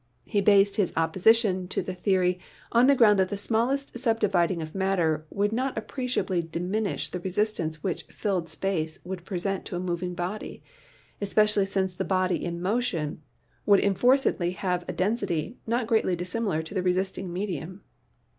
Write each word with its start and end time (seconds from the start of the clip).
He 0.25 0.41
based 0.41 0.77
his 0.77 0.91
opposition 0.97 1.67
to 1.67 1.83
the 1.83 1.93
theory 1.93 2.39
on 2.71 2.87
the 2.87 2.95
ground 2.95 3.19
that 3.19 3.29
the 3.29 3.37
smallest 3.37 3.95
subdividing 3.99 4.59
of 4.59 4.73
matter 4.73 5.27
would 5.29 5.51
not 5.53 5.77
appreciably 5.77 6.41
diminish 6.41 7.09
the 7.11 7.19
resistance 7.19 7.83
which 7.83 8.05
"filled 8.07 8.49
space" 8.49 8.97
would 9.05 9.25
present 9.25 9.63
to 9.65 9.75
a 9.75 9.79
moving 9.79 10.15
body, 10.15 10.63
espe 11.21 11.43
cially 11.43 11.67
since 11.67 11.93
the 11.93 12.03
body 12.03 12.43
in 12.43 12.63
motion 12.63 13.21
would 13.67 13.79
enforcedly 13.79 14.53
have 14.53 14.83
a 14.87 14.91
density 14.91 15.57
not 15.67 15.85
greatly 15.85 16.15
dissimilar 16.15 16.63
to 16.63 16.73
the 16.73 16.81
resisting 16.81 17.31
medium. 17.31 17.83